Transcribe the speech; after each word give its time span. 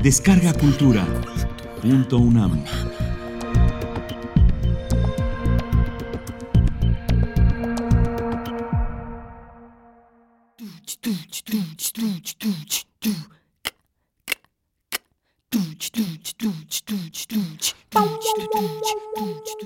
Descarga 0.00 0.52
Cultura. 0.52 1.04
Punto 1.82 2.18
UNAM. 2.18 2.64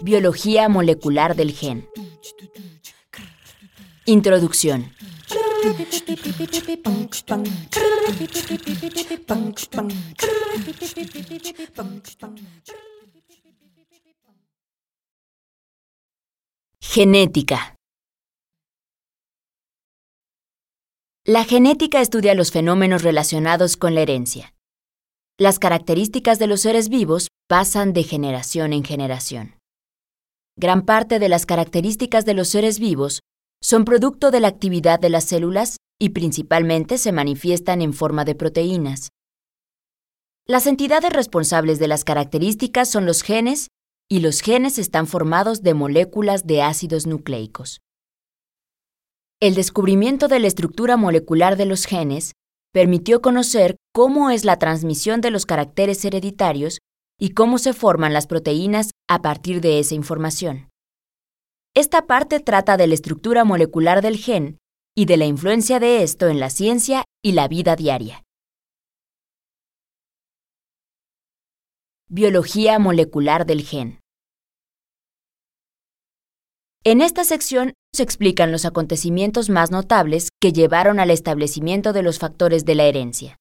Biología 0.03 0.69
molecular 0.71 1.37
del 1.37 1.53
gen. 1.53 1.87
Introducción. 4.07 4.91
Genética. 16.81 17.77
La 21.25 21.45
genética 21.45 22.01
estudia 22.01 22.35
los 22.35 22.51
fenómenos 22.51 23.03
relacionados 23.03 23.77
con 23.77 23.95
la 23.95 24.01
herencia. 24.01 24.53
Las 25.39 25.61
características 25.61 26.41
de 26.41 26.49
los 26.49 26.63
seres 26.63 26.89
vivos 26.89 27.29
pasan 27.49 27.93
de 27.93 28.03
generación 28.03 28.73
en 28.73 28.85
generación. 28.85 29.55
Gran 30.57 30.83
parte 30.83 31.21
de 31.21 31.29
las 31.29 31.47
características 31.47 32.25
de 32.25 32.35
los 32.35 32.49
seres 32.49 32.81
vivos 32.81 33.21
son 33.63 33.85
producto 33.85 34.33
de 34.33 34.41
la 34.41 34.49
actividad 34.49 34.99
de 34.99 35.11
las 35.11 35.25
células 35.25 35.77
y 36.03 36.09
principalmente 36.09 36.99
se 36.99 37.13
manifiestan 37.13 37.81
en 37.81 37.93
forma 37.93 38.25
de 38.25 38.35
proteínas. 38.35 39.11
Las 40.49 40.67
entidades 40.67 41.13
responsables 41.13 41.79
de 41.79 41.87
las 41.87 42.03
características 42.03 42.91
son 42.91 43.07
los 43.07 43.23
genes 43.23 43.69
y 44.11 44.19
los 44.19 44.41
genes 44.41 44.79
están 44.79 45.07
formados 45.07 45.63
de 45.63 45.75
moléculas 45.75 46.45
de 46.45 46.61
ácidos 46.61 47.07
nucleicos. 47.07 47.83
El 49.39 49.55
descubrimiento 49.55 50.27
de 50.27 50.41
la 50.41 50.49
estructura 50.49 50.97
molecular 50.97 51.57
de 51.57 51.67
los 51.67 51.85
genes 51.85 52.33
permitió 52.73 53.23
conocer 53.23 53.77
cómo 53.95 54.31
es 54.31 54.45
la 54.45 54.59
transmisión 54.59 55.21
de 55.21 55.31
los 55.31 55.47
caracteres 55.47 56.05
hereditarios 56.05 56.81
y 57.17 57.31
cómo 57.31 57.59
se 57.59 57.75
forman 57.75 58.13
las 58.13 58.27
proteínas 58.27 58.91
a 59.09 59.23
partir 59.23 59.61
de 59.61 59.79
esa 59.79 59.95
información. 59.95 60.69
Esta 61.77 62.09
parte 62.09 62.41
trata 62.41 62.77
de 62.77 62.89
la 62.89 62.95
estructura 62.95 63.45
molecular 63.45 64.03
del 64.03 64.17
gen 64.17 64.59
y 64.95 65.07
de 65.07 65.17
la 65.17 65.25
influencia 65.25 65.81
de 65.81 66.03
esto 66.03 66.29
en 66.29 66.41
la 66.41 66.51
ciencia 66.51 67.05
y 67.23 67.33
la 67.33 67.49
vida 67.49 67.77
diaria. 67.77 68.23
Biología 72.09 72.79
molecular 72.79 73.47
del 73.47 73.63
gen. 73.63 74.01
En 76.85 77.01
esta 77.01 77.25
sección 77.25 77.75
se 77.95 78.03
explican 78.03 78.53
los 78.53 78.65
acontecimientos 78.65 79.49
más 79.49 79.71
notables 79.71 80.29
que 80.41 80.53
llevaron 80.53 80.99
al 80.99 81.11
establecimiento 81.11 81.93
de 81.93 82.03
los 82.03 82.19
factores 82.19 82.65
de 82.65 82.75
la 82.75 82.85
herencia. 82.85 83.37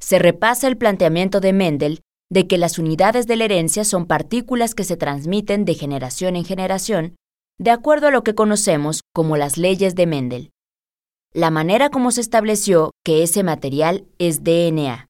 Se 0.00 0.18
repasa 0.18 0.66
el 0.66 0.76
planteamiento 0.76 1.40
de 1.40 1.52
Mendel 1.52 2.00
de 2.30 2.48
que 2.48 2.58
las 2.58 2.78
unidades 2.78 3.26
de 3.26 3.36
la 3.36 3.44
herencia 3.44 3.84
son 3.84 4.06
partículas 4.06 4.74
que 4.74 4.84
se 4.84 4.96
transmiten 4.96 5.64
de 5.64 5.74
generación 5.74 6.36
en 6.36 6.44
generación, 6.44 7.16
de 7.58 7.70
acuerdo 7.70 8.08
a 8.08 8.10
lo 8.10 8.22
que 8.22 8.34
conocemos 8.34 9.00
como 9.14 9.36
las 9.36 9.56
leyes 9.56 9.94
de 9.94 10.06
Mendel. 10.06 10.50
La 11.32 11.50
manera 11.50 11.90
como 11.90 12.10
se 12.10 12.20
estableció 12.20 12.90
que 13.04 13.22
ese 13.22 13.42
material 13.42 14.06
es 14.18 14.42
DNA. 14.44 15.08